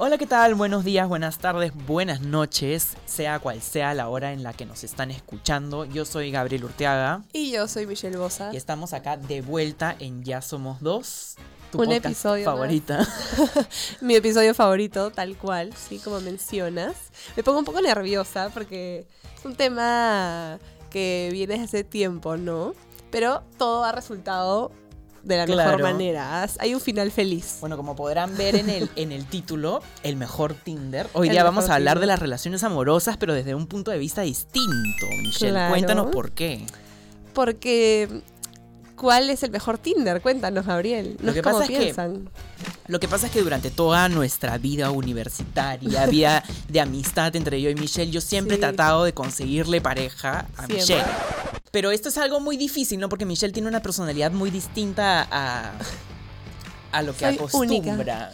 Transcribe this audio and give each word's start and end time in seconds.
Hola, 0.00 0.16
¿qué 0.16 0.26
tal? 0.28 0.54
Buenos 0.54 0.84
días, 0.84 1.08
buenas 1.08 1.38
tardes, 1.38 1.72
buenas 1.74 2.20
noches, 2.20 2.96
sea 3.04 3.40
cual 3.40 3.60
sea 3.60 3.94
la 3.94 4.08
hora 4.08 4.32
en 4.32 4.44
la 4.44 4.52
que 4.52 4.64
nos 4.64 4.84
están 4.84 5.10
escuchando. 5.10 5.84
Yo 5.84 6.04
soy 6.04 6.30
Gabriel 6.30 6.66
Urteaga 6.66 7.24
Y 7.32 7.50
yo 7.50 7.66
soy 7.66 7.84
Michelle 7.84 8.16
Bosa. 8.16 8.50
y 8.52 8.56
estamos 8.56 8.92
acá 8.92 9.16
de 9.16 9.42
vuelta 9.42 9.96
en 9.98 10.22
Ya 10.22 10.40
Somos 10.40 10.80
Dos, 10.80 11.34
tu 11.72 11.82
Un 11.82 11.90
episodio 11.90 12.44
favorita. 12.44 13.04
Mi 14.00 14.14
episodio 14.14 14.54
favorito, 14.54 15.10
tal 15.10 15.36
cual, 15.36 15.74
sí, 15.74 15.98
como 15.98 16.20
mencionas. 16.20 16.94
Me 17.36 17.42
pongo 17.42 17.58
un 17.58 17.64
poco 17.64 17.80
nerviosa 17.80 18.50
porque 18.54 19.04
es 19.36 19.44
un 19.44 19.56
tema 19.56 20.60
que 20.90 21.28
viene 21.32 21.54
desde 21.54 21.64
hace 21.64 21.84
tiempo, 21.84 22.36
¿no? 22.36 22.72
Pero 23.10 23.42
todo 23.58 23.82
ha 23.82 23.90
resultado 23.90 24.70
de 25.28 25.36
la 25.36 25.46
mejor 25.46 25.62
Claro. 25.64 25.84
manera. 25.84 26.42
Has- 26.42 26.56
Hay 26.60 26.74
un 26.74 26.80
final 26.80 27.10
feliz. 27.12 27.58
Bueno, 27.60 27.76
como 27.76 27.94
podrán 27.94 28.36
ver 28.36 28.56
en 28.56 28.68
el, 28.70 28.90
en 28.96 29.12
el 29.12 29.26
título, 29.26 29.82
el 30.02 30.16
mejor 30.16 30.54
Tinder. 30.54 31.06
Hoy 31.12 31.28
El 31.28 31.32
día 31.34 31.42
mejor 31.44 31.54
vamos 31.56 31.70
a 31.70 31.74
hablar 31.76 31.94
Tinder. 31.94 32.00
de 32.00 32.06
las 32.06 32.18
relaciones 32.18 32.64
amorosas, 32.64 33.16
pero 33.18 33.34
desde 33.34 33.54
un 33.54 33.66
punto 33.66 33.90
de 33.90 33.98
vista 33.98 34.22
distinto, 34.22 35.06
Michelle. 35.22 35.50
Claro. 35.52 35.70
Cuéntanos 35.74 36.06
por 36.08 36.32
qué. 36.32 36.64
Porque, 37.34 38.08
¿cuál 38.96 39.30
es 39.30 39.42
el 39.42 39.50
mejor 39.50 39.78
Tinder? 39.78 40.20
Cuéntanos, 40.20 40.66
Gabriel. 40.66 41.16
No 41.20 41.26
Lo 41.26 41.30
es 41.30 41.34
que 41.36 41.42
como 41.42 41.58
pasa 41.60 41.72
es 41.72 41.94
que-. 41.96 42.18
Lo 42.88 42.98
que 43.00 43.06
pasa 43.06 43.26
es 43.26 43.32
que 43.32 43.42
durante 43.42 43.70
toda 43.70 44.08
nuestra 44.08 44.56
vida 44.56 44.90
universitaria, 44.90 46.06
vida 46.06 46.42
de 46.68 46.80
amistad 46.80 47.36
entre 47.36 47.60
yo 47.60 47.68
y 47.68 47.74
Michelle, 47.74 48.10
yo 48.10 48.22
siempre 48.22 48.56
he 48.56 48.58
tratado 48.58 49.04
de 49.04 49.12
conseguirle 49.12 49.82
pareja 49.82 50.46
a 50.56 50.66
Siempre. 50.66 50.76
Michelle. 50.78 51.04
Pero 51.70 51.90
esto 51.90 52.08
es 52.08 52.18
algo 52.18 52.40
muy 52.40 52.56
difícil, 52.56 53.00
¿no? 53.00 53.08
Porque 53.08 53.24
Michelle 53.24 53.52
tiene 53.52 53.68
una 53.68 53.82
personalidad 53.82 54.32
muy 54.32 54.50
distinta 54.50 55.26
a, 55.30 55.72
a 56.92 57.02
lo 57.02 57.12
que 57.12 57.20
Soy 57.20 57.34
acostumbra. 57.34 58.32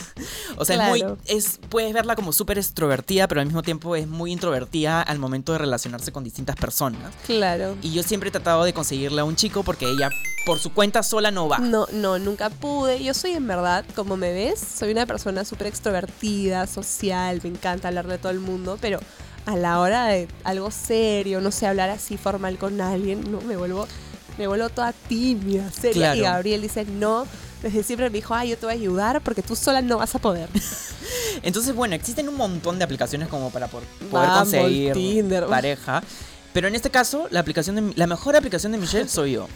o 0.56 0.64
sea, 0.64 0.76
es 0.76 0.88
muy, 0.90 1.04
es, 1.26 1.60
puedes 1.68 1.92
verla 1.92 2.16
como 2.16 2.32
súper 2.32 2.58
extrovertida, 2.58 3.28
pero 3.28 3.40
al 3.40 3.46
mismo 3.46 3.62
tiempo 3.62 3.94
es 3.96 4.06
muy 4.08 4.32
introvertida 4.32 5.02
al 5.02 5.18
momento 5.18 5.52
de 5.52 5.58
relacionarse 5.58 6.12
con 6.12 6.24
distintas 6.24 6.56
personas. 6.56 7.12
Claro. 7.26 7.76
Y 7.82 7.92
yo 7.92 8.02
siempre 8.02 8.28
he 8.28 8.32
tratado 8.32 8.64
de 8.64 8.72
conseguirle 8.72 9.20
a 9.20 9.24
un 9.24 9.36
chico 9.36 9.62
porque 9.62 9.86
ella 9.88 10.10
por 10.44 10.58
su 10.58 10.72
cuenta 10.72 11.02
sola 11.02 11.30
no 11.30 11.48
va. 11.48 11.58
No, 11.58 11.86
no, 11.92 12.18
nunca 12.18 12.50
pude. 12.50 13.02
Yo 13.02 13.14
soy 13.14 13.32
en 13.32 13.46
verdad, 13.46 13.84
como 13.94 14.16
me 14.16 14.32
ves, 14.32 14.58
soy 14.60 14.92
una 14.92 15.06
persona 15.06 15.44
súper 15.44 15.68
extrovertida, 15.68 16.66
social, 16.66 17.40
me 17.42 17.50
encanta 17.50 17.88
hablar 17.88 18.08
de 18.08 18.18
todo 18.18 18.32
el 18.32 18.40
mundo, 18.40 18.78
pero 18.80 18.98
a 19.46 19.56
la 19.56 19.80
hora 19.80 20.06
de 20.06 20.28
algo 20.44 20.70
serio, 20.70 21.40
no 21.40 21.50
sé, 21.50 21.66
hablar 21.66 21.90
así 21.90 22.16
formal 22.16 22.58
con 22.58 22.80
alguien, 22.80 23.30
no, 23.30 23.40
me 23.40 23.56
vuelvo, 23.56 23.86
me 24.38 24.46
vuelvo 24.46 24.68
toda 24.68 24.92
tímida, 24.92 25.70
seria. 25.70 26.12
Claro. 26.12 26.18
Y 26.18 26.22
Gabriel 26.22 26.62
dice, 26.62 26.84
no, 26.84 27.26
desde 27.62 27.82
siempre 27.82 28.08
me 28.10 28.14
dijo, 28.14 28.34
ay, 28.34 28.50
yo 28.50 28.58
te 28.58 28.66
voy 28.66 28.74
a 28.74 28.78
ayudar 28.78 29.20
porque 29.22 29.42
tú 29.42 29.56
sola 29.56 29.82
no 29.82 29.98
vas 29.98 30.14
a 30.14 30.18
poder. 30.18 30.48
Entonces, 31.42 31.74
bueno, 31.74 31.94
existen 31.94 32.28
un 32.28 32.36
montón 32.36 32.78
de 32.78 32.84
aplicaciones 32.84 33.28
como 33.28 33.50
para 33.50 33.68
poder 33.68 33.88
Bumble, 34.10 34.28
conseguir 34.28 34.92
Tinder. 34.92 35.46
pareja. 35.46 36.02
Pero 36.52 36.68
en 36.68 36.74
este 36.74 36.90
caso, 36.90 37.28
la 37.30 37.40
aplicación 37.40 37.76
de, 37.76 37.96
la 37.96 38.06
mejor 38.06 38.36
aplicación 38.36 38.72
de 38.72 38.78
Michelle 38.78 39.08
soy 39.08 39.32
yo. 39.32 39.48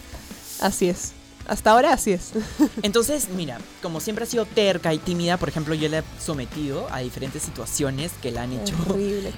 Así 0.61 0.89
es. 0.89 1.13
Hasta 1.49 1.71
ahora 1.71 1.93
así 1.93 2.13
es. 2.13 2.33
Entonces, 2.83 3.29
mira, 3.29 3.59
como 3.83 4.01
siempre 4.01 4.25
ha 4.25 4.27
sido 4.27 4.45
terca 4.47 4.93
y 4.93 4.99
tímida, 4.99 5.37
por 5.37 5.49
ejemplo, 5.49 5.75
yo 5.75 5.89
le 5.89 5.99
he 5.99 6.03
sometido 6.19 6.89
a 6.91 7.01
diferentes 7.01 7.43
situaciones 7.43 8.13
que 8.21 8.33
la 8.33 8.43
han 8.43 8.53
hecho 8.53 8.75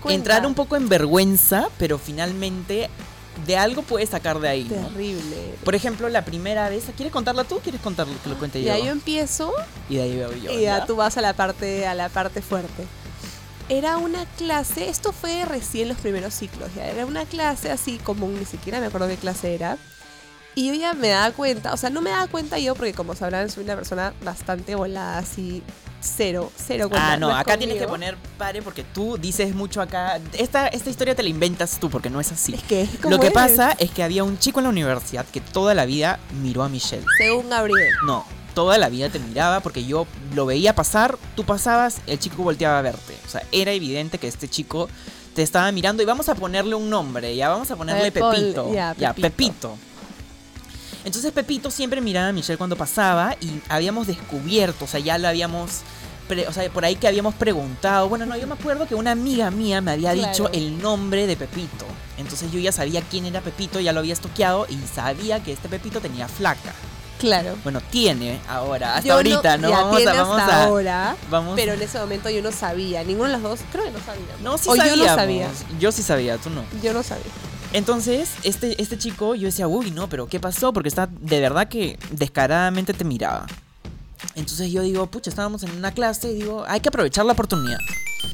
entrar 0.09 0.47
un 0.47 0.55
poco 0.55 0.77
en 0.77 0.89
vergüenza, 0.89 1.69
pero 1.79 1.99
finalmente 1.99 2.89
de 3.47 3.57
algo 3.57 3.83
puedes 3.83 4.09
sacar 4.09 4.41
de 4.41 4.49
ahí, 4.49 4.65
¿no? 4.65 4.89
Terrible. 4.89 5.55
Por 5.65 5.75
ejemplo, 5.75 6.09
la 6.09 6.25
primera 6.25 6.69
vez, 6.69 6.85
¿quieres 6.97 7.13
contarla 7.13 7.45
tú 7.45 7.57
o 7.57 7.61
quieres 7.61 7.81
contarlo 7.81 8.15
que 8.23 8.31
lo 8.31 8.39
cuente 8.39 8.61
yo? 8.61 8.67
Ya 8.69 8.79
yo 8.79 8.91
empiezo 8.91 9.53
Y 9.89 9.97
de 9.97 10.03
ahí 10.03 10.17
veo 10.17 10.33
yo. 10.33 10.53
y 10.53 10.63
ya 10.63 10.87
tú 10.87 10.97
vas 10.97 11.17
a 11.17 11.21
la 11.21 11.35
parte 11.35 11.87
a 11.87 11.95
la 11.95 12.09
parte 12.09 12.43
fuerte. 12.43 12.85
Era 13.69 13.99
una 13.99 14.25
clase, 14.37 14.89
esto 14.89 15.13
fue 15.13 15.45
recién 15.45 15.89
los 15.89 15.99
primeros 15.99 16.33
ciclos, 16.33 16.71
ya 16.75 16.87
era 16.87 17.05
una 17.05 17.27
clase 17.27 17.71
así 17.71 17.99
común, 17.99 18.35
ni 18.39 18.47
siquiera 18.47 18.81
me 18.81 18.87
acuerdo 18.87 19.09
qué 19.09 19.17
clase 19.17 19.55
era. 19.55 19.77
Y 20.59 20.67
yo 20.67 20.75
ya 20.75 20.93
me 20.93 21.11
daba 21.11 21.31
cuenta, 21.31 21.73
o 21.73 21.77
sea, 21.77 21.89
no 21.89 22.01
me 22.01 22.11
daba 22.11 22.27
cuenta 22.27 22.59
yo 22.59 22.75
porque 22.75 22.93
como 22.93 23.15
sabrán 23.15 23.49
soy 23.49 23.63
una 23.63 23.77
persona 23.77 24.13
bastante 24.25 24.75
volada, 24.75 25.19
así 25.19 25.63
cero, 26.01 26.51
cero 26.57 26.89
cuenta. 26.89 27.13
Ah, 27.13 27.17
no, 27.17 27.33
acá 27.33 27.57
tienes 27.57 27.79
que 27.79 27.87
poner 27.87 28.17
pare 28.37 28.61
porque 28.61 28.83
tú 28.83 29.17
dices 29.19 29.55
mucho 29.55 29.81
acá. 29.81 30.19
Esta, 30.33 30.67
esta 30.67 30.91
historia 30.91 31.15
te 31.15 31.23
la 31.23 31.29
inventas 31.29 31.79
tú 31.79 31.89
porque 31.89 32.11
no 32.11 32.19
es 32.19 32.33
así. 32.33 32.55
Es 32.55 32.65
que 32.65 32.89
Lo 33.09 33.21
que 33.21 33.31
pasa 33.31 33.77
es 33.79 33.93
que 33.93 34.03
había 34.03 34.25
un 34.25 34.37
chico 34.37 34.59
en 34.59 34.65
la 34.65 34.71
universidad 34.71 35.25
que 35.27 35.41
toda 35.41 35.75
la 35.75 35.87
vida 35.87 36.19
miró 36.43 36.65
a 36.65 36.69
Michelle. 36.69 37.07
Según 37.19 37.51
Gabriel. 37.51 37.95
No, 38.05 38.25
toda 38.55 38.79
la 38.79 38.89
vida 38.89 39.11
te 39.11 39.21
miraba 39.21 39.61
porque 39.61 39.85
yo 39.85 40.09
lo 40.35 40.45
veía 40.45 40.75
pasar, 40.75 41.19
tú 41.37 41.45
pasabas, 41.45 41.99
el 42.09 42.19
chico 42.19 42.43
volteaba 42.43 42.81
a 42.81 42.83
verte. 42.83 43.17
O 43.25 43.29
sea, 43.29 43.45
era 43.53 43.71
evidente 43.71 44.19
que 44.19 44.27
este 44.27 44.49
chico 44.49 44.89
te 45.37 45.43
estaba 45.45 45.71
mirando 45.71 46.03
y 46.03 46.07
vamos 46.07 46.29
a 46.29 46.35
ponerle 46.35 46.75
un 46.75 46.91
nombre, 46.91 47.37
ya 47.37 47.49
vamos 47.49 47.71
a 47.71 47.77
ponerle 47.77 48.11
ver, 48.11 48.13
Pepito. 48.13 48.75
ya. 48.75 49.15
Pepito. 49.15 49.79
Entonces 51.09 51.33
Pepito 51.33 51.71
siempre 51.71 52.03
miraba 52.03 52.29
a 52.29 52.33
Michelle 52.33 52.59
cuando 52.59 52.77
pasaba 52.77 53.35
y 53.41 53.61
habíamos 53.71 54.07
descubierto, 54.07 54.85
o 54.85 54.89
sea, 54.89 55.01
ya 55.01 55.17
lo 55.17 55.27
habíamos... 55.27 55.81
o 56.47 56.53
sea, 56.53 56.69
por 56.71 56.85
ahí 56.85 56.97
que 56.97 57.09
habíamos 57.09 57.35
preguntado. 57.35 58.11
Bueno, 58.11 58.27
no, 58.27 58.37
yo 58.37 58.47
me 58.47 58.53
acuerdo 58.53 58.87
que 58.87 58.95
una 58.95 59.13
amiga 59.13 59.51
mía 59.51 59.81
me 59.81 59.93
había 59.93 60.13
Claro. 60.13 60.29
dicho 60.29 60.51
el 60.53 60.81
nombre 60.83 61.27
de 61.27 61.35
Pepito. 61.37 61.87
Entonces 62.19 62.53
yo 62.53 62.59
ya 62.61 62.73
sabía 62.73 63.01
quién 63.01 63.25
era 63.25 63.41
Pepito, 63.41 63.81
ya 63.81 63.95
lo 63.95 64.01
había 64.01 64.13
estoqueado 64.13 64.67
y 64.69 64.77
sabía 64.95 65.43
que 65.43 65.53
este 65.53 65.71
Pepito 65.71 66.01
tenía 66.03 66.29
flaca. 66.29 66.75
Claro. 67.19 67.57
Bueno, 67.65 67.81
tiene 67.81 68.39
ahora, 68.47 68.97
hasta 68.97 69.09
Yo 69.09 69.15
ahorita, 69.15 69.57
¿no? 69.57 69.71
ya 69.71 69.81
Vamos 69.81 69.97
tiene 69.97 70.13
a, 70.13 70.23
vamos 70.23 70.41
hasta 70.41 70.57
a. 70.57 70.65
ahora, 70.67 71.17
Vamos. 71.31 71.55
pero 71.57 71.73
en 71.73 71.83
ese 71.83 71.99
momento 71.99 72.29
yo 72.31 72.43
no 72.43 72.53
sabía, 72.53 73.03
ninguno 73.03 73.27
de 73.31 73.33
los 73.33 73.43
dos, 73.43 73.61
creo 73.73 73.85
que 73.85 73.91
no 73.91 73.99
sabía. 73.99 74.27
no, 74.43 74.57
sí 74.59 74.69
o 74.69 74.77
sabíamos. 74.77 74.99
yo 75.01 75.07
no 75.07 75.15
sabía. 75.17 75.49
Yo 75.81 75.91
sí 75.91 76.03
sabía, 76.03 76.37
tú 76.37 76.51
no. 76.51 76.63
Yo 76.83 76.93
no 76.93 77.03
sabía. 77.03 77.25
Entonces, 77.73 78.31
este, 78.45 78.81
este 78.81 78.97
chico, 78.97 79.35
yo 79.35 79.47
decía, 79.47 79.69
uy, 79.69 79.91
no, 79.91 80.09
pero 80.09 80.27
¿qué 80.27 80.41
pasó? 80.41 80.73
Porque 80.73 80.89
está 80.89 81.07
de 81.07 81.41
verdad 81.41 81.69
que 81.69 81.99
descaradamente 82.11 82.95
te 82.95 83.05
miraba. 83.05 83.47
Entonces 84.35 84.73
yo 84.73 84.83
digo, 84.83 85.07
pucha, 85.07 85.31
estábamos 85.31 85.63
en 85.63 85.73
una 85.73 85.93
clase 85.93 86.31
y 86.31 86.37
digo, 86.37 86.65
hay 86.67 86.81
que 86.81 86.89
aprovechar 86.89 87.27
la 87.27 87.33
oportunidad. 87.33 87.79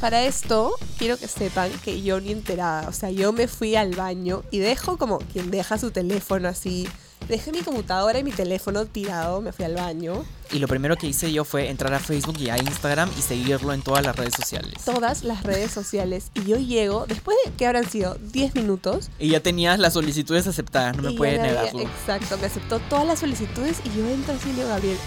Para 0.01 0.23
esto, 0.23 0.75
quiero 0.99 1.17
que 1.19 1.29
sepan 1.29 1.71
que 1.83 2.03
yo 2.03 2.21
ni 2.21 2.33
enterada. 2.33 2.89
O 2.89 2.93
sea, 2.93 3.11
yo 3.11 3.33
me 3.33 3.49
fui 3.49 3.75
al 3.77 3.95
baño 3.95 4.43
y 4.51 4.59
dejo 4.59 4.97
como 4.97 5.19
quien 5.19 5.51
deja 5.51 5.79
su 5.79 5.91
teléfono 5.91 6.49
así. 6.49 6.87
Dejé 7.29 7.53
mi 7.53 7.61
computadora 7.61 8.19
y 8.19 8.25
mi 8.25 8.33
teléfono 8.33 8.85
tirado, 8.85 9.41
me 9.41 9.53
fui 9.53 9.65
al 9.65 9.75
baño. 9.75 10.25
Y 10.53 10.59
lo 10.59 10.69
primero 10.69 10.97
que 10.97 11.07
hice 11.07 11.33
yo 11.33 11.45
fue 11.45 11.71
entrar 11.71 11.95
a 11.95 11.99
Facebook 11.99 12.37
y 12.39 12.51
a 12.51 12.59
Instagram 12.59 13.11
y 13.19 13.23
seguirlo 13.23 13.73
en 13.73 13.81
todas 13.81 14.05
las 14.05 14.15
redes 14.15 14.35
sociales. 14.37 14.75
Todas 14.85 15.25
las 15.25 15.43
redes 15.43 15.71
sociales. 15.71 16.31
Y 16.35 16.45
yo 16.45 16.59
llego, 16.59 17.07
después 17.07 17.37
de 17.45 17.53
que 17.53 17.67
habrán 17.67 17.89
sido 17.89 18.17
10 18.21 18.55
minutos. 18.57 19.11
Y 19.19 19.31
ya 19.31 19.41
tenías 19.41 19.79
las 19.79 19.95
solicitudes 19.95 20.47
aceptadas, 20.47 20.97
no 20.97 21.03
me 21.03 21.17
puedes 21.17 21.41
negarlo. 21.41 21.81
Exacto, 21.81 22.37
me 22.39 22.47
aceptó 22.47 22.79
todas 22.79 23.07
las 23.07 23.21
solicitudes 23.21 23.79
y 23.85 23.97
yo 23.97 24.07
entro 24.09 24.35
así 24.35 24.51
y 24.51 24.53
le 24.53 24.59
digo, 24.59 24.69
Gabriel, 24.69 24.99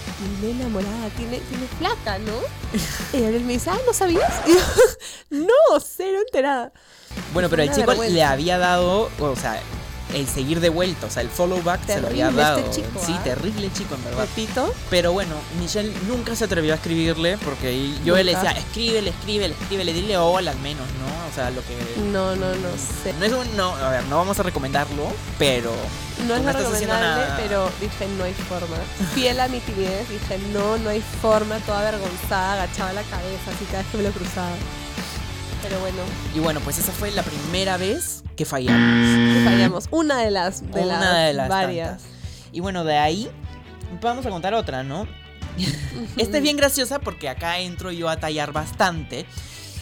mi 0.42 0.52
enamorada 0.52 1.10
tiene, 1.16 1.40
tiene 1.40 1.68
placa, 1.80 2.18
¿no? 2.20 2.34
Y 3.14 3.22
Gabriel 3.22 3.44
me 3.44 3.54
dice, 3.54 3.70
ah, 3.70 3.78
¿no 3.86 3.94
sabías? 3.94 4.34
Y 4.48 4.54
yo, 4.54 4.60
no, 5.46 5.80
cero 5.80 6.18
enterada. 6.26 6.74
Bueno, 7.34 7.50
pero 7.50 7.62
el 7.64 7.70
chico 7.70 7.88
vergüenza. 7.88 8.14
le 8.14 8.24
había 8.24 8.58
dado, 8.58 9.10
o 9.20 9.36
sea, 9.36 9.62
el 10.14 10.28
seguir 10.28 10.60
de 10.60 10.70
vuelta, 10.70 11.08
o 11.08 11.10
sea, 11.10 11.22
el 11.22 11.30
follow 11.30 11.62
back 11.64 11.86
se 11.86 12.00
lo 12.00 12.08
había 12.08 12.32
dado. 12.32 12.60
este 12.60 12.82
chico, 12.82 13.02
sí, 13.06 13.14
¿ah? 13.18 13.24
terrible 13.24 13.70
chico, 13.74 13.96
en 13.96 14.04
verdad. 14.06 14.22
Repito, 14.22 14.74
Pero 14.90 15.12
bueno, 15.12 15.36
Michelle 15.60 15.92
nunca 16.08 16.36
se 16.36 16.46
atrevió 16.46 16.74
a 16.74 16.76
escribirle 16.78 17.38
porque 17.40 17.92
yo 18.06 18.16
le 18.16 18.24
Nunca. 18.34 18.44
decía, 18.44 18.60
escríbele, 18.60 19.10
escríbele, 19.10 19.54
escríbele, 19.60 19.94
dile 19.94 20.18
hola 20.18 20.52
al 20.52 20.60
menos, 20.60 20.86
¿no? 21.00 21.08
O 21.30 21.36
sea, 21.36 21.50
lo 21.52 21.62
que... 21.62 21.78
no, 22.12 22.36
no, 22.36 22.56
no 22.56 22.70
sé. 23.04 23.14
No 23.20 23.26
es 23.26 23.34
un... 23.34 23.58
No, 23.58 23.76
a 23.76 23.90
ver, 23.90 24.06
no 24.06 24.18
vamos 24.18 24.40
a 24.40 24.44
recomendarlo, 24.44 25.12
pero... 25.38 25.72
No 26.28 26.36
es 26.36 26.42
no 26.42 26.52
recomendable, 26.52 27.26
pero 27.38 27.70
dije, 27.80 28.08
no 28.18 28.24
hay 28.24 28.34
forma. 28.34 28.76
Fiel 29.14 29.40
a 29.40 29.48
mi 29.50 29.60
timidez, 29.60 30.10
dije, 30.10 30.40
no, 30.52 30.78
no 30.78 30.90
hay 30.90 31.04
forma, 31.22 31.60
toda 31.60 31.82
avergonzada, 31.88 32.54
agachaba 32.64 32.94
la 32.94 33.04
cabeza, 33.04 33.52
así 33.54 33.66
cada 33.66 33.80
vez 33.84 33.88
que 33.92 33.98
me 33.98 34.04
lo 34.04 34.12
cruzaba. 34.12 34.56
Pero 35.64 35.80
bueno, 35.80 35.98
Y 36.36 36.40
bueno, 36.40 36.60
pues 36.62 36.78
esa 36.78 36.92
fue 36.92 37.12
la 37.12 37.24
primera 37.24 37.78
vez 37.78 38.24
que 38.36 38.46
fallamos. 38.46 39.36
que 39.36 39.42
fallamos. 39.44 39.88
Una 39.92 40.22
de 40.22 40.32
las, 40.32 40.62
de 40.72 40.82
Una 40.82 41.00
las, 41.00 41.28
de 41.28 41.34
las 41.34 41.50
varias. 41.50 41.90
tantas. 42.04 42.08
Y 42.52 42.60
bueno, 42.60 42.84
de 42.84 42.98
ahí 42.98 43.30
vamos 44.02 44.26
a 44.26 44.30
contar 44.30 44.54
otra, 44.54 44.84
¿no? 44.84 45.08
Esta 46.18 46.38
es 46.38 46.44
bien 46.44 46.56
graciosa 46.58 47.00
porque 47.00 47.30
acá 47.30 47.60
entro 47.60 47.92
yo 47.92 48.10
a 48.10 48.18
tallar 48.18 48.54
bastante. 48.54 49.26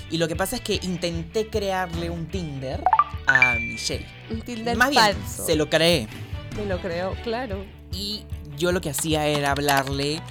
Y 0.10 0.18
lo 0.18 0.28
que 0.28 0.36
pasa 0.36 0.56
es 0.56 0.62
que 0.62 0.80
intenté 0.84 1.48
crearle 1.48 2.10
un 2.10 2.28
Tinder 2.28 2.82
a 3.28 3.56
Michelle. 3.56 4.06
Un 4.30 4.42
Tinder 4.42 4.78
Más 4.78 4.90
bien, 4.92 5.02
falso. 5.02 5.46
se 5.46 5.56
lo 5.56 5.70
creé. 5.70 6.08
Me 6.56 6.66
lo 6.66 6.80
creo, 6.80 7.16
claro. 7.24 7.66
Y 7.92 8.24
yo 8.58 8.72
lo 8.72 8.82
que 8.82 8.92
hacía 8.92 9.26
era 9.28 9.52
hablarle 9.52 10.22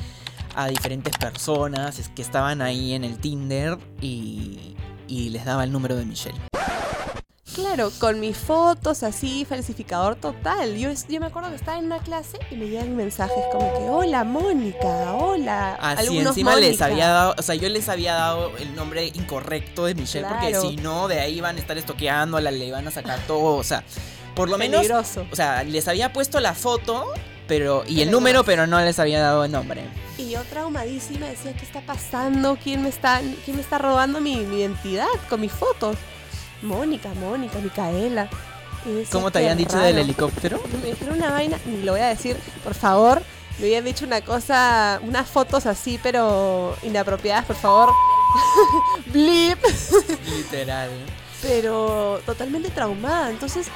a 0.55 0.69
diferentes 0.69 1.17
personas 1.19 2.09
que 2.15 2.23
estaban 2.23 2.63
ahí 2.63 2.95
en 2.95 3.05
el 3.05 3.19
Tinder 3.19 3.77
y, 4.01 4.75
y 5.15 5.29
les 5.29 5.45
daba 5.45 5.63
el 5.63 5.71
número 5.71 5.95
de 5.95 6.05
Michelle. 6.05 6.39
Claro, 7.55 7.93
con 8.01 8.19
mis 8.19 8.37
fotos 8.37 9.05
así, 9.05 9.45
falsificador 9.45 10.17
total. 10.17 10.77
Yo, 10.77 10.91
me 11.21 11.27
acuerdo 11.27 11.51
que 11.51 11.55
estaba 11.55 11.79
en 11.79 11.85
una 11.85 12.01
clase 12.01 12.37
y 12.51 12.57
me 12.57 12.67
llegan 12.67 12.97
mensajes 12.97 13.45
como 13.53 13.73
que, 13.79 13.89
hola 13.89 14.25
Mónica, 14.25 15.13
hola. 15.15 15.77
Así 15.81 16.09
Algunos 16.09 16.31
encima 16.31 16.57
les 16.57 16.81
Mónica". 16.81 16.85
había 16.87 17.09
dado, 17.09 17.35
o 17.39 17.43
sea, 17.43 17.55
yo 17.55 17.69
les 17.69 17.89
había 17.89 18.15
dado 18.15 18.57
el 18.57 18.75
nombre 18.75 19.07
incorrecto 19.07 19.85
de 19.85 19.95
Michelle 19.95 20.27
porque 20.27 20.53
si 20.57 20.77
no, 20.77 21.07
de 21.07 21.21
ahí 21.21 21.39
iban 21.39 21.57
a 21.57 21.61
estar 21.61 21.79
estoqueándola, 21.79 22.51
le 22.51 22.65
iban 22.67 22.89
a 22.89 22.91
sacar 22.91 23.21
todo, 23.29 23.55
o 23.57 23.63
sea, 23.63 23.85
por 24.35 24.49
lo 24.49 24.59
menos, 24.59 24.85
o 24.91 25.37
sea, 25.37 25.63
les 25.63 25.87
había 25.87 26.13
puesto 26.13 26.41
la 26.41 26.55
foto, 26.55 27.05
pero 27.47 27.85
y 27.87 28.01
el 28.03 28.11
número, 28.11 28.45
pero 28.45 28.67
no 28.67 28.81
les 28.81 28.99
había 28.99 29.21
dado 29.21 29.45
el 29.45 29.53
nombre. 29.53 29.83
Y 30.19 30.31
yo 30.31 30.43
traumadísima 30.45 31.27
decía, 31.27 31.53
¿qué 31.55 31.65
está 31.65 31.81
pasando? 31.81 32.57
¿Quién 32.63 32.83
me 32.83 32.89
está, 32.89 33.21
quién 33.45 33.57
me 33.57 33.63
está 33.63 33.79
robando 33.79 34.21
mi, 34.21 34.37
mi 34.37 34.61
identidad 34.61 35.07
con 35.29 35.41
mis 35.41 35.53
fotos? 35.53 35.97
Mónica, 36.63 37.09
Mónica, 37.21 37.59
Micaela. 37.59 38.29
Y 38.87 38.91
decía, 38.93 39.13
¿Cómo 39.13 39.31
te 39.31 39.39
"Qué 39.39 39.45
habían 39.47 39.59
dicho 39.59 39.73
raro". 39.77 39.87
del 39.87 39.99
helicóptero? 39.99 40.61
Me 40.83 40.91
dijeron 40.91 41.17
una 41.17 41.31
vaina, 41.31 41.59
ni 41.67 41.83
lo 41.83 41.93
voy 41.93 42.01
a 42.03 42.09
decir, 42.09 42.37
por 42.63 42.75
favor. 42.75 43.23
Me 43.59 43.67
habían 43.67 43.85
dicho 43.85 44.05
una 44.05 44.21
cosa, 44.21 45.01
unas 45.03 45.29
fotos 45.29 45.67
así, 45.67 45.99
pero 46.03 46.77
inapropiadas, 46.83 47.45
por 47.45 47.57
favor. 47.57 47.93
Blip. 49.07 49.59
Literal. 50.27 50.91
Pero 51.43 52.21
totalmente 52.27 52.71
traumada. 52.71 53.31
Entonces, 53.31 53.67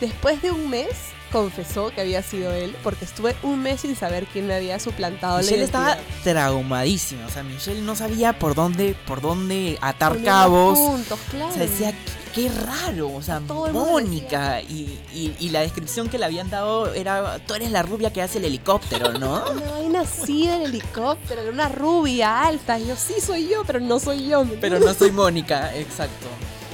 después 0.00 0.40
de 0.42 0.50
un 0.50 0.68
mes, 0.70 0.88
confesó 1.32 1.90
que 1.90 2.00
había 2.00 2.22
sido 2.22 2.52
él, 2.52 2.74
porque 2.82 3.04
estuve 3.04 3.36
un 3.42 3.62
mes 3.62 3.80
sin 3.82 3.96
saber 3.96 4.26
quién 4.26 4.46
me 4.46 4.54
había 4.54 4.78
suplantado 4.78 5.36
la 5.36 5.42
Michelle 5.42 5.64
estaba 5.64 5.96
traumadísima, 6.24 7.26
o 7.26 7.30
sea, 7.30 7.42
Michelle 7.42 7.82
no 7.82 7.96
sabía 7.96 8.38
por 8.38 8.54
dónde, 8.54 8.94
por 9.06 9.20
dónde 9.20 9.78
atar 9.80 10.22
cabos. 10.22 10.78
puntos, 10.78 11.18
claro. 11.30 11.48
O 11.48 11.52
sea, 11.52 11.62
decía, 11.62 11.94
qué 12.34 12.48
raro, 12.50 13.12
o 13.14 13.22
sea, 13.22 13.40
Todo 13.46 13.68
Mónica. 13.72 14.60
Y, 14.62 14.98
y- 15.12 15.34
y 15.40 15.48
la 15.50 15.60
descripción 15.60 16.08
que 16.08 16.18
le 16.18 16.24
habían 16.24 16.48
dado 16.50 16.92
era, 16.94 17.38
tú 17.46 17.54
eres 17.54 17.70
la 17.70 17.82
rubia 17.82 18.12
que 18.12 18.22
hace 18.22 18.38
el 18.38 18.44
helicóptero, 18.44 19.12
¿no? 19.18 19.50
Una 19.50 19.70
vaina 19.72 20.00
así 20.02 20.46
del 20.46 20.62
helicóptero, 20.62 21.42
era 21.42 21.50
una 21.50 21.68
rubia 21.68 22.42
alta. 22.46 22.78
Y 22.78 22.86
yo, 22.86 22.96
sí 22.96 23.14
soy 23.20 23.48
yo, 23.48 23.64
pero 23.66 23.80
no 23.80 23.98
soy 23.98 24.26
yo. 24.28 24.44
¿me 24.44 24.56
Pero 24.56 24.78
no 24.78 24.94
soy 24.94 25.10
Mónica, 25.10 25.74
exacto. 25.76 26.26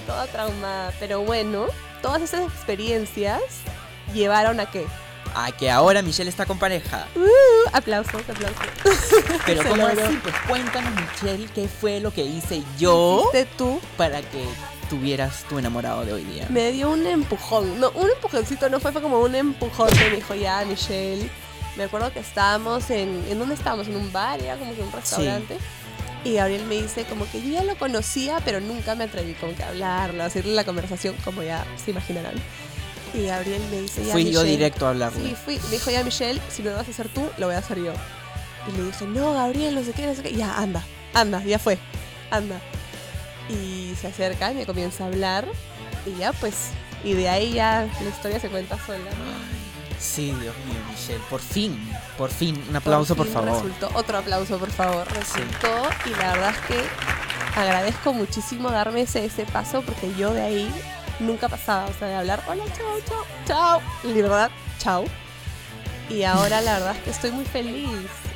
toda 0.06 0.26
traumada. 0.26 0.92
Pero 1.00 1.22
bueno, 1.22 1.66
todas 2.02 2.20
esas 2.22 2.42
experiencias 2.42 3.40
llevaron 4.12 4.60
a 4.60 4.70
qué? 4.70 4.86
A 5.36 5.50
que 5.52 5.70
ahora 5.70 6.02
Michelle 6.02 6.28
está 6.30 6.46
con 6.46 6.58
pareja. 6.58 7.06
Uh, 7.16 7.68
aplausos, 7.72 8.22
aplausos. 8.28 8.66
Pero 9.46 9.62
Se 9.62 9.68
¿cómo 9.68 9.88
logró. 9.88 10.04
así? 10.04 10.18
Pues 10.22 10.34
cuéntanos, 10.46 10.92
Michelle, 10.94 11.48
qué 11.54 11.66
fue 11.68 11.98
lo 12.00 12.12
que 12.12 12.22
hice 12.24 12.62
yo 12.78 13.22
Hiciste 13.32 13.46
tú 13.56 13.80
para 13.96 14.20
que 14.22 14.44
tuvieras 14.88 15.44
tu 15.48 15.58
enamorado 15.58 16.04
de 16.04 16.12
hoy 16.12 16.24
día. 16.24 16.46
me 16.50 16.70
dio 16.70 16.90
un 16.90 17.04
empujón. 17.06 17.80
No, 17.80 17.90
un 17.96 18.10
empujoncito 18.10 18.68
no 18.68 18.78
fue, 18.78 18.92
fue 18.92 19.02
como 19.02 19.18
un 19.20 19.34
empujón 19.34 19.88
que 19.88 20.10
me 20.10 20.16
dijo 20.16 20.34
ya, 20.36 20.64
Michelle. 20.66 21.28
Me 21.76 21.84
acuerdo 21.84 22.12
que 22.12 22.20
estábamos 22.20 22.88
en. 22.90 23.24
¿En 23.28 23.38
dónde 23.38 23.56
estábamos? 23.56 23.88
En 23.88 23.96
un 23.96 24.12
bar, 24.12 24.40
era 24.40 24.56
como 24.56 24.72
que 24.76 24.82
un 24.82 24.92
restaurante. 24.92 25.58
Y 26.22 26.34
Gabriel 26.34 26.64
me 26.66 26.76
dice 26.80 27.04
como 27.04 27.28
que 27.28 27.42
yo 27.42 27.48
ya 27.50 27.64
lo 27.64 27.76
conocía, 27.76 28.38
pero 28.44 28.60
nunca 28.60 28.94
me 28.94 29.04
atreví 29.04 29.34
como 29.34 29.54
que 29.56 29.64
a 29.64 29.68
hablarlo, 29.70 30.22
a 30.22 30.26
hacerle 30.26 30.54
la 30.54 30.62
conversación, 30.64 31.16
como 31.24 31.42
ya 31.42 31.66
se 31.84 31.90
imaginarán. 31.90 32.34
Y 33.14 33.26
Gabriel 33.26 33.62
me 33.70 33.80
dice 33.82 34.04
ya. 34.04 34.12
Fui 34.12 34.30
yo 34.30 34.42
directo 34.42 34.86
a 34.86 34.90
hablarle. 34.90 35.22
Sí, 35.22 35.36
fui. 35.44 35.60
Me 35.64 35.70
dijo 35.70 35.90
ya 35.90 36.02
Michelle, 36.02 36.40
si 36.50 36.62
no 36.62 36.70
lo 36.70 36.76
vas 36.76 36.88
a 36.88 36.90
hacer 36.90 37.08
tú, 37.08 37.28
lo 37.38 37.46
voy 37.46 37.54
a 37.54 37.58
hacer 37.58 37.78
yo. 37.78 37.92
Y 38.66 38.76
le 38.76 38.84
dije, 38.84 39.06
no, 39.06 39.34
Gabriel, 39.34 39.74
no 39.74 39.84
sé 39.84 39.92
qué, 39.92 40.06
no 40.06 40.14
sé 40.14 40.22
qué. 40.22 40.34
Ya, 40.34 40.58
anda, 40.58 40.84
anda, 41.12 41.42
ya 41.44 41.58
fue, 41.58 41.78
anda. 42.30 42.60
Y 43.48 43.94
se 44.00 44.08
acerca 44.08 44.50
y 44.50 44.56
me 44.56 44.66
comienza 44.66 45.04
a 45.04 45.06
hablar. 45.06 45.46
Y 46.06 46.18
ya, 46.18 46.32
pues, 46.32 46.70
y 47.04 47.12
de 47.12 47.28
ahí 47.28 47.52
ya 47.52 47.88
la 48.02 48.08
historia 48.08 48.40
se 48.40 48.48
cuenta 48.48 48.78
sola. 48.84 48.98
Sí, 49.98 50.26
Dios 50.40 50.54
mío, 50.66 50.80
Michelle. 50.90 51.22
Por 51.30 51.40
fin, 51.40 51.78
por 52.18 52.30
fin. 52.30 52.60
Un 52.68 52.76
aplauso, 52.76 53.14
por, 53.14 53.26
fin 53.26 53.34
favor. 53.34 53.52
Resultó, 53.52 53.90
otro 53.94 54.18
aplauso, 54.18 54.58
por 54.58 54.70
favor. 54.70 55.06
Resultó 55.12 55.88
y 56.06 56.10
la 56.10 56.32
verdad 56.32 56.50
es 56.50 56.66
que 56.66 57.60
agradezco 57.60 58.12
muchísimo 58.12 58.70
darme 58.70 59.02
ese, 59.02 59.24
ese 59.24 59.44
paso 59.44 59.82
porque 59.82 60.12
yo 60.18 60.34
de 60.34 60.42
ahí 60.42 60.70
nunca 61.20 61.48
pasaba. 61.48 61.86
O 61.86 61.92
sea, 61.98 62.08
de 62.08 62.14
hablar, 62.14 62.42
hola, 62.48 62.64
chao, 62.76 62.98
chao, 63.08 63.24
chao. 63.46 63.80
Y 64.04 64.12
de 64.12 64.22
verdad, 64.22 64.50
chao. 64.78 65.04
Y 66.10 66.22
ahora 66.24 66.60
la 66.60 66.74
verdad 66.74 66.96
es 66.96 67.02
que 67.02 67.10
estoy 67.10 67.30
muy 67.30 67.44
feliz. 67.46 67.88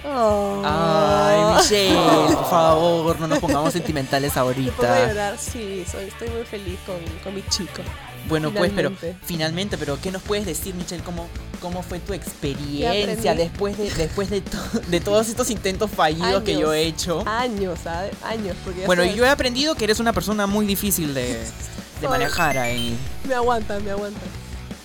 Oh. 0.04 0.62
Ay, 0.64 1.56
Michelle, 1.56 2.34
por 2.34 2.46
favor, 2.50 3.20
no 3.20 3.26
nos 3.26 3.38
pongamos 3.40 3.72
sentimentales 3.72 4.36
ahorita. 4.36 5.08
llorar, 5.08 5.36
sí, 5.38 5.84
soy, 5.90 6.04
estoy 6.06 6.28
muy 6.30 6.44
feliz 6.44 6.78
con, 6.86 6.96
con 7.22 7.34
mi 7.34 7.42
chico. 7.48 7.82
Bueno, 8.28 8.50
pues, 8.52 8.72
pero 8.74 8.92
Finalmente. 9.24 9.78
pero 9.78 9.98
¿qué 10.00 10.10
nos 10.10 10.22
puedes 10.22 10.44
decir, 10.46 10.74
Michelle? 10.74 11.02
¿Cómo, 11.02 11.28
cómo 11.60 11.82
fue 11.82 11.98
tu 11.98 12.12
experiencia 12.12 13.34
después 13.34 13.76
de 13.78 13.90
después 13.90 14.28
de, 14.30 14.40
to- 14.42 14.80
de 14.88 15.00
todos 15.00 15.28
estos 15.28 15.50
intentos 15.50 15.90
fallidos 15.90 16.42
que 16.42 16.58
yo 16.58 16.72
he 16.74 16.82
hecho? 16.82 17.22
Años, 17.26 17.78
¿sabes? 17.84 18.12
Años. 18.22 18.54
Porque 18.64 18.86
Bueno, 18.86 19.04
yo 19.04 19.24
he 19.24 19.30
aprendido 19.30 19.74
que 19.76 19.84
eres 19.84 19.98
una 20.00 20.12
persona 20.12 20.46
muy 20.46 20.66
difícil 20.66 21.14
de, 21.14 21.42
de 22.00 22.08
manejar 22.08 22.58
ahí. 22.58 22.96
Me 23.26 23.34
aguanta, 23.34 23.78
me 23.80 23.90
aguanta. 23.90 24.20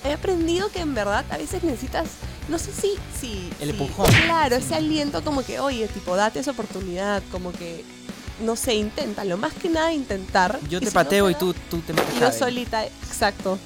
He 0.05 0.13
aprendido 0.13 0.69
que 0.69 0.79
en 0.79 0.93
verdad 0.93 1.23
a 1.29 1.37
veces 1.37 1.63
necesitas, 1.63 2.07
no 2.49 2.57
sé 2.59 2.71
si... 2.73 2.95
si 3.19 3.49
El 3.59 3.71
si- 3.71 3.77
empujón. 3.81 4.05
Claro, 4.25 4.55
ese 4.57 4.75
aliento 4.75 5.23
como 5.23 5.43
que, 5.45 5.59
oye, 5.59 5.87
tipo, 5.87 6.15
date 6.15 6.39
esa 6.39 6.51
oportunidad, 6.51 7.23
como 7.31 7.51
que, 7.53 7.85
no 8.41 8.55
sé, 8.55 8.75
inténtalo. 8.75 9.37
Más 9.37 9.53
que 9.53 9.69
nada 9.69 9.93
intentar. 9.93 10.59
Yo 10.69 10.79
te 10.79 10.87
no 10.87 10.91
pateo 10.91 11.25
te 11.27 11.31
y 11.31 11.35
tú, 11.35 11.53
tú 11.69 11.79
te 11.79 11.93
metes 11.93 12.19
Yo 12.19 12.31
solita, 12.31 12.85
exacto. 12.85 13.57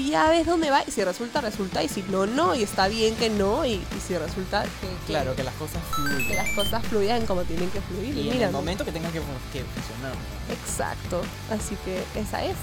Y 0.00 0.10
ya 0.10 0.30
ves 0.30 0.46
dónde 0.46 0.70
va, 0.70 0.82
y 0.86 0.90
si 0.90 1.04
resulta, 1.04 1.42
resulta, 1.42 1.82
y 1.82 1.88
si 1.88 2.02
no, 2.04 2.24
no, 2.24 2.54
y 2.54 2.62
está 2.62 2.88
bien 2.88 3.14
que 3.16 3.28
no, 3.28 3.66
y, 3.66 3.72
y 3.74 4.00
si 4.06 4.16
resulta 4.16 4.62
que, 4.62 4.68
que- 4.88 5.06
Claro, 5.08 5.36
que 5.36 5.44
las 5.44 5.52
cosas 5.54 5.82
que 5.84 5.94
fluyen. 6.02 6.36
las 6.36 6.48
cosas 6.56 6.82
fluyan 6.86 7.26
como 7.26 7.42
tienen 7.42 7.68
que 7.70 7.80
fluir. 7.82 8.16
Y 8.16 8.28
en 8.28 8.34
mira, 8.34 8.46
el 8.46 8.52
momento 8.52 8.84
que 8.86 8.92
tenga 8.92 9.08
que, 9.10 9.20
que 9.52 9.62
funcionar. 9.64 10.12
Exacto. 10.50 11.20
Así 11.50 11.76
que 11.84 12.02
esa 12.18 12.42
es. 12.44 12.56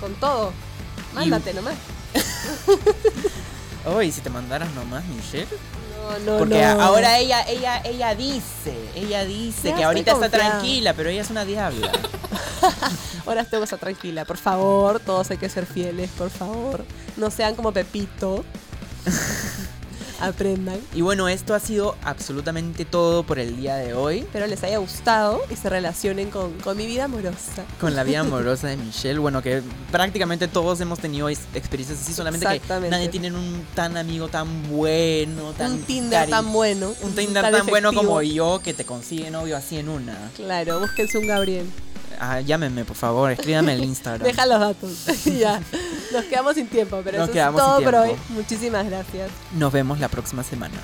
Con 0.00 0.12
todo. 0.16 0.52
Mándate 1.14 1.54
nomás. 1.54 1.74
Oye, 3.86 4.10
si 4.12 4.20
te 4.20 4.30
mandaras 4.30 4.70
nomás, 4.72 5.04
Michelle. 5.04 5.46
No, 6.24 6.32
no, 6.32 6.38
Porque 6.38 6.60
no. 6.60 6.82
ahora 6.82 7.18
ella, 7.18 7.42
ella, 7.48 7.80
ella 7.84 8.14
dice, 8.16 8.76
ella 8.96 9.24
dice 9.24 9.68
Ya 9.68 9.76
que 9.76 9.84
ahorita 9.84 10.12
está 10.12 10.28
tranquila, 10.30 10.94
pero 10.94 11.10
ella 11.10 11.20
es 11.22 11.30
una 11.30 11.44
diabla. 11.44 11.92
Ahora 13.26 13.42
estoy 13.42 13.60
cosa 13.60 13.76
tranquila, 13.76 14.24
por 14.24 14.36
favor. 14.36 15.00
Todos 15.00 15.30
hay 15.30 15.38
que 15.38 15.48
ser 15.48 15.66
fieles, 15.66 16.10
por 16.10 16.30
favor. 16.30 16.84
No 17.16 17.30
sean 17.30 17.54
como 17.54 17.72
Pepito. 17.72 18.44
Aprendan. 20.20 20.78
y 20.94 21.00
bueno, 21.00 21.26
esto 21.28 21.52
ha 21.52 21.58
sido 21.58 21.96
absolutamente 22.04 22.84
todo 22.84 23.24
por 23.24 23.40
el 23.40 23.56
día 23.56 23.74
de 23.74 23.92
hoy. 23.92 24.20
Espero 24.20 24.46
les 24.46 24.62
haya 24.62 24.78
gustado 24.78 25.40
y 25.50 25.56
se 25.56 25.68
relacionen 25.68 26.30
con, 26.30 26.52
con 26.60 26.76
mi 26.76 26.86
vida 26.86 27.06
amorosa. 27.06 27.64
Con 27.80 27.96
la 27.96 28.04
vida 28.04 28.20
amorosa 28.20 28.68
de 28.68 28.76
Michelle. 28.76 29.18
Bueno, 29.18 29.42
que 29.42 29.62
prácticamente 29.90 30.46
todos 30.46 30.80
hemos 30.80 31.00
tenido 31.00 31.28
experiencias 31.28 32.00
así, 32.00 32.12
solamente 32.14 32.46
que 32.46 32.88
nadie 32.88 33.08
tiene 33.08 33.32
un 33.32 33.66
tan 33.74 33.96
amigo 33.96 34.28
tan 34.28 34.68
bueno, 34.70 35.54
tan 35.58 35.72
un 35.72 35.82
Tinder 35.82 36.20
cari- 36.28 36.30
tan 36.30 36.52
bueno. 36.52 36.92
Un 37.02 37.14
Tinder 37.16 37.42
tan, 37.50 37.66
bueno 37.66 37.88
efectivo. 37.88 38.12
como 38.12 38.22
yo 38.22 38.60
que 38.62 38.74
te 38.74 38.84
consigue 38.84 39.28
novio 39.32 39.56
así 39.56 39.78
en 39.78 39.88
una. 39.88 40.30
Claro, 40.36 40.78
búsquense 40.78 41.18
un 41.18 41.26
Gabriel. 41.26 41.66
Ah, 42.24 42.40
llámenme, 42.40 42.84
por 42.84 42.94
favor, 42.94 43.32
escríbame 43.32 43.72
el 43.72 43.82
Instagram. 43.82 44.22
Deja 44.28 44.46
los 44.46 44.60
datos. 44.60 45.24
ya. 45.24 45.60
Nos 46.12 46.24
quedamos 46.26 46.54
sin 46.54 46.68
tiempo, 46.68 47.00
pero 47.02 47.18
Nos 47.18 47.30
eso 47.30 47.50
es 47.50 47.56
todo 47.56 47.82
por 47.82 47.94
hoy. 47.96 48.12
Muchísimas 48.28 48.86
gracias. 48.86 49.28
Nos 49.58 49.72
vemos 49.72 49.98
la 49.98 50.08
próxima 50.08 50.44
semana. 50.44 50.76